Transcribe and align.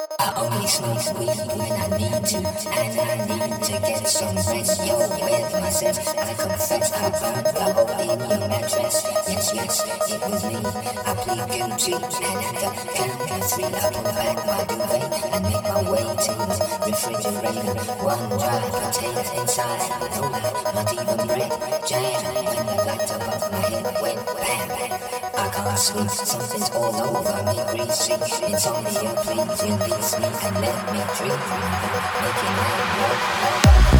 I 0.00 0.32
only 0.36 0.64
smoke 0.68 1.18
weed 1.18 1.42
when 1.58 1.72
I 1.74 1.98
need 1.98 2.24
to, 2.30 2.38
and 2.38 3.00
I 3.00 3.16
need 3.26 3.64
to 3.64 3.72
get 3.82 4.06
some 4.06 4.36
rest. 4.36 4.86
Yo, 4.86 4.96
with 4.96 5.52
myself, 5.58 5.98
I 6.16 6.34
confess 6.34 6.92
I 6.92 7.10
burned 7.18 7.58
hole 7.58 7.98
in 7.98 8.20
your 8.30 8.48
mattress. 8.48 9.02
Yes, 9.26 9.52
yes, 9.52 10.12
it 10.12 10.20
was 10.22 10.44
me. 10.44 10.54
I 11.04 11.14
plead 11.18 11.50
guilty, 11.50 11.94
and 11.94 12.44
at 12.46 12.54
the 12.62 12.70
count 12.94 13.26
of 13.26 13.42
three, 13.50 13.64
I 13.64 13.90
pull 13.90 14.12
back 14.14 14.38
my 14.46 14.64
duvet 14.70 15.12
and 15.34 15.42
make 15.42 15.66
my 15.66 15.82
way 15.90 16.06
to 16.06 16.32
the 16.46 16.56
refrigerator. 16.86 17.74
One 17.98 18.28
dry 18.38 18.60
potato 18.70 19.22
inside, 19.40 19.82
no 20.14 20.22
light, 20.30 20.58
not 20.74 20.92
even 20.94 21.26
bread. 21.26 21.52
Jam 21.88 22.22
when 22.34 22.66
the 22.66 22.76
light 22.86 23.10
above 23.10 23.50
my 23.50 23.58
head 23.66 24.00
went 24.00 24.26
bam. 24.26 25.17
Something's 25.78 26.70
all 26.70 26.92
over 27.16 27.42
me, 27.44 27.62
greasy. 27.70 28.12
Insomnia, 28.12 29.14
please 29.22 29.62
release 29.62 30.18
me 30.18 30.26
and 30.26 30.56
let 30.60 30.92
me 30.92 31.00
dream. 31.14 31.38
Making 32.20 32.56
love, 32.58 33.92
love. 33.92 33.97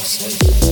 yourself. 0.00 0.69